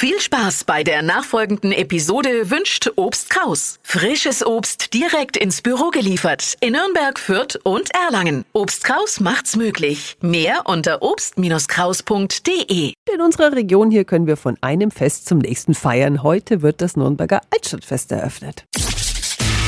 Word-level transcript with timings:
Viel 0.00 0.20
Spaß 0.20 0.62
bei 0.62 0.84
der 0.84 1.02
nachfolgenden 1.02 1.72
Episode 1.72 2.52
wünscht 2.52 2.88
Obst 2.94 3.30
Kraus. 3.30 3.80
Frisches 3.82 4.46
Obst 4.46 4.94
direkt 4.94 5.36
ins 5.36 5.60
Büro 5.60 5.90
geliefert 5.90 6.54
in 6.60 6.74
Nürnberg, 6.74 7.18
Fürth 7.18 7.58
und 7.64 7.90
Erlangen. 7.92 8.44
Obst 8.52 8.84
Kraus 8.84 9.18
macht's 9.18 9.56
möglich. 9.56 10.16
Mehr 10.20 10.60
unter 10.66 11.02
obst-kraus.de. 11.02 12.92
In 13.12 13.20
unserer 13.20 13.56
Region 13.56 13.90
hier 13.90 14.04
können 14.04 14.28
wir 14.28 14.36
von 14.36 14.56
einem 14.60 14.92
Fest 14.92 15.26
zum 15.26 15.38
nächsten 15.38 15.74
feiern. 15.74 16.22
Heute 16.22 16.62
wird 16.62 16.80
das 16.80 16.96
Nürnberger 16.96 17.40
Altstadtfest 17.52 18.12
eröffnet. 18.12 18.67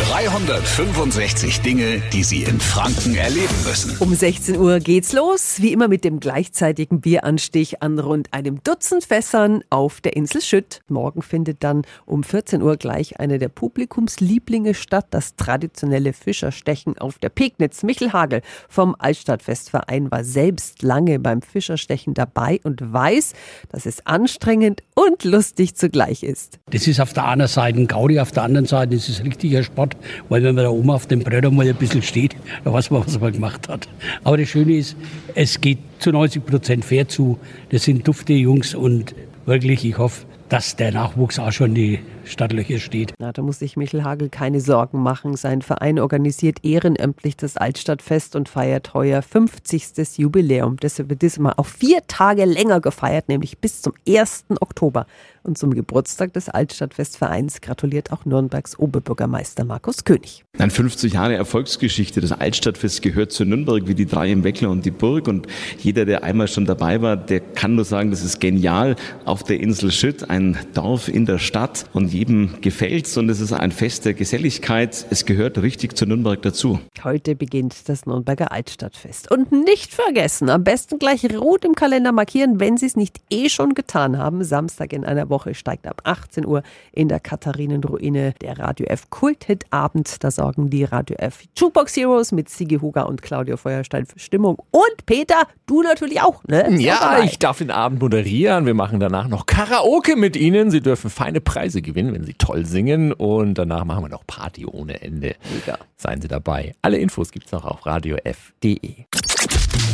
365 0.08 1.60
Dinge, 1.60 2.02
die 2.12 2.24
Sie 2.24 2.42
in 2.42 2.58
Franken 2.58 3.14
erleben 3.14 3.54
müssen. 3.66 3.98
Um 3.98 4.14
16 4.14 4.56
Uhr 4.56 4.80
geht's 4.80 5.12
los, 5.12 5.56
wie 5.58 5.72
immer 5.72 5.88
mit 5.88 6.04
dem 6.04 6.20
gleichzeitigen 6.20 7.00
Bieranstich 7.00 7.82
an 7.82 7.98
rund 7.98 8.32
einem 8.32 8.62
Dutzend 8.64 9.04
Fässern 9.04 9.62
auf 9.68 10.00
der 10.00 10.16
Insel 10.16 10.40
Schütt. 10.40 10.80
Morgen 10.88 11.20
findet 11.20 11.62
dann 11.62 11.82
um 12.06 12.24
14 12.24 12.62
Uhr 12.62 12.78
gleich 12.78 13.20
eine 13.20 13.38
der 13.38 13.48
Publikumslieblinge 13.48 14.72
statt, 14.74 15.08
das 15.10 15.36
traditionelle 15.36 16.14
Fischerstechen 16.14 16.96
auf 16.98 17.18
der 17.18 17.28
Pegnitz. 17.28 17.82
Michel 17.82 18.12
Hagel 18.12 18.40
vom 18.68 18.96
Altstadtfestverein 18.98 20.10
war 20.10 20.24
selbst 20.24 20.82
lange 20.82 21.18
beim 21.18 21.42
Fischerstechen 21.42 22.14
dabei 22.14 22.58
und 22.64 22.92
weiß, 22.92 23.34
dass 23.68 23.84
es 23.84 24.06
anstrengend 24.06 24.82
und 24.94 25.24
lustig 25.24 25.76
zugleich 25.76 26.22
ist. 26.22 26.58
Das 26.70 26.86
ist 26.86 27.00
auf 27.00 27.12
der 27.12 27.26
einen 27.26 27.48
Seite 27.48 27.78
ein 27.78 27.86
Gaudi, 27.86 28.18
auf 28.18 28.32
der 28.32 28.44
anderen 28.44 28.66
Seite 28.66 28.94
ist 28.94 29.08
es 29.08 29.22
richtiger 29.22 29.62
Sport, 29.62 29.89
weil 30.28 30.42
wenn 30.42 30.54
man 30.54 30.64
da 30.64 30.70
oben 30.70 30.90
auf 30.90 31.06
dem 31.06 31.20
Brett 31.20 31.50
mal 31.50 31.66
ein 31.66 31.74
bisschen 31.74 32.02
steht, 32.02 32.36
da 32.64 32.72
weiß 32.72 32.90
man, 32.90 33.06
was 33.06 33.18
man 33.18 33.32
gemacht 33.32 33.68
hat. 33.68 33.88
Aber 34.24 34.36
das 34.36 34.48
Schöne 34.48 34.74
ist, 34.74 34.96
es 35.34 35.60
geht 35.60 35.78
zu 35.98 36.10
90 36.10 36.44
Prozent 36.44 36.84
fair 36.84 37.08
zu. 37.08 37.38
Das 37.70 37.84
sind 37.84 38.06
dufte 38.06 38.32
Jungs 38.32 38.74
und 38.74 39.14
wirklich, 39.46 39.84
ich 39.84 39.98
hoffe, 39.98 40.26
dass 40.50 40.74
der 40.74 40.90
Nachwuchs 40.92 41.38
auch 41.38 41.52
schon 41.52 41.74
die 41.74 42.00
Stadtlöcher 42.24 42.78
steht. 42.80 43.14
Na, 43.18 43.32
da 43.32 43.40
muss 43.40 43.60
sich 43.60 43.76
Michel 43.76 44.04
Hagel 44.04 44.28
keine 44.28 44.60
Sorgen 44.60 45.00
machen. 45.00 45.36
Sein 45.36 45.62
Verein 45.62 45.98
organisiert 45.98 46.64
ehrenamtlich 46.64 47.36
das 47.36 47.56
Altstadtfest 47.56 48.36
und 48.36 48.48
feiert 48.48 48.92
heuer 48.92 49.22
50. 49.22 50.18
Jubiläum. 50.18 50.76
Deshalb 50.76 51.08
wird 51.08 51.22
diesmal 51.22 51.54
auf 51.56 51.68
vier 51.68 52.00
Tage 52.08 52.44
länger 52.44 52.80
gefeiert, 52.80 53.28
nämlich 53.28 53.58
bis 53.58 53.80
zum 53.80 53.94
1. 54.06 54.46
Oktober. 54.60 55.06
Und 55.42 55.56
zum 55.56 55.72
Geburtstag 55.72 56.34
des 56.34 56.48
Altstadtfestvereins 56.50 57.62
gratuliert 57.62 58.12
auch 58.12 58.26
Nürnbergs 58.26 58.78
Oberbürgermeister 58.78 59.64
Markus 59.64 60.04
König. 60.04 60.44
Eine 60.58 60.70
50 60.70 61.14
Jahre 61.14 61.34
Erfolgsgeschichte. 61.34 62.20
Das 62.20 62.32
Altstadtfest 62.32 63.00
gehört 63.00 63.32
zu 63.32 63.44
Nürnberg 63.44 63.86
wie 63.86 63.94
die 63.94 64.04
drei 64.04 64.30
im 64.30 64.44
Weckler 64.44 64.68
und 64.68 64.84
die 64.84 64.90
Burg. 64.90 65.28
Und 65.28 65.46
jeder, 65.78 66.04
der 66.04 66.24
einmal 66.24 66.48
schon 66.48 66.66
dabei 66.66 67.00
war, 67.00 67.16
der 67.16 67.40
kann 67.40 67.76
nur 67.76 67.86
sagen, 67.86 68.10
das 68.10 68.22
ist 68.22 68.40
genial. 68.40 68.96
Auf 69.24 69.42
der 69.44 69.60
Insel 69.60 69.90
Schütt, 69.92 70.28
ein 70.28 70.39
Dorf 70.74 71.08
in 71.08 71.26
der 71.26 71.38
Stadt. 71.38 71.86
Und 71.92 72.12
jedem 72.12 72.60
gefällt's 72.60 73.16
und 73.16 73.28
es 73.28 73.40
ist 73.40 73.52
ein 73.52 73.72
Fest 73.72 74.04
der 74.04 74.14
Geselligkeit. 74.14 75.06
Es 75.10 75.24
gehört 75.24 75.58
richtig 75.58 75.96
zu 75.96 76.06
Nürnberg 76.06 76.40
dazu. 76.42 76.78
Heute 77.04 77.34
beginnt 77.34 77.88
das 77.88 78.06
Nürnberger 78.06 78.52
Altstadtfest. 78.52 79.30
Und 79.30 79.52
nicht 79.52 79.92
vergessen, 79.92 80.50
am 80.50 80.64
besten 80.64 80.98
gleich 80.98 81.24
rot 81.34 81.64
im 81.64 81.74
Kalender 81.74 82.12
markieren, 82.12 82.60
wenn 82.60 82.76
Sie 82.76 82.86
es 82.86 82.96
nicht 82.96 83.20
eh 83.30 83.48
schon 83.48 83.74
getan 83.74 84.18
haben. 84.18 84.44
Samstag 84.44 84.92
in 84.92 85.04
einer 85.04 85.28
Woche 85.30 85.54
steigt 85.54 85.86
ab 85.86 86.02
18 86.04 86.46
Uhr 86.46 86.62
in 86.92 87.08
der 87.08 87.20
Katharinenruine 87.20 88.34
der 88.40 88.58
Radio 88.58 88.86
F 88.86 89.10
Kulthit 89.10 89.64
Abend. 89.70 90.22
Da 90.24 90.30
sorgen 90.30 90.70
die 90.70 90.84
Radio 90.84 91.16
F 91.18 91.40
Jukebox 91.56 91.96
Heroes 91.96 92.32
mit 92.32 92.48
Sigi 92.48 92.78
Huger 92.78 93.08
und 93.08 93.22
Claudio 93.22 93.56
Feuerstein 93.56 94.06
für 94.06 94.18
Stimmung. 94.18 94.58
Und 94.70 95.06
Peter, 95.06 95.42
du 95.66 95.82
natürlich 95.82 96.20
auch, 96.20 96.42
ne? 96.44 96.68
Ja, 96.78 97.20
ich 97.22 97.38
darf 97.38 97.58
den 97.58 97.70
Abend 97.70 98.00
moderieren. 98.00 98.66
Wir 98.66 98.74
machen 98.74 99.00
danach 99.00 99.28
noch 99.28 99.46
Karaoke 99.46 100.16
mit 100.30 100.36
Ihnen. 100.36 100.70
Sie 100.70 100.80
dürfen 100.80 101.10
feine 101.10 101.40
Preise 101.40 101.82
gewinnen, 101.82 102.14
wenn 102.14 102.24
Sie 102.24 102.34
toll 102.34 102.64
singen. 102.64 103.12
Und 103.12 103.54
danach 103.54 103.84
machen 103.84 104.04
wir 104.04 104.08
noch 104.08 104.24
Party 104.28 104.64
ohne 104.64 105.02
Ende. 105.02 105.34
Mega. 105.52 105.76
Seien 105.96 106.20
Sie 106.20 106.28
dabei. 106.28 106.72
Alle 106.82 106.98
Infos 106.98 107.32
gibt's 107.32 107.50
noch 107.50 107.64
auf 107.64 107.84
radiof.de. 107.84 109.06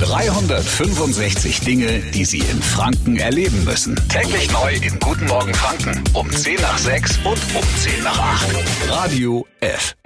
365 0.01 1.61
Dinge, 1.61 2.01
die 2.13 2.27
Sie 2.27 2.41
in 2.41 2.61
Franken 2.61 3.17
erleben 3.17 3.65
müssen. 3.65 3.97
Täglich 4.11 4.53
neu 4.53 4.75
in 4.75 4.99
Guten 5.01 5.27
Morgen 5.27 5.55
Franken 5.55 6.05
um 6.13 6.31
10 6.31 6.61
nach 6.61 6.77
6 6.77 7.19
und 7.19 7.39
um 7.55 7.65
10 7.79 8.05
nach 8.05 8.19
8. 8.19 8.57
Radio 8.91 9.47
F. 9.61 9.97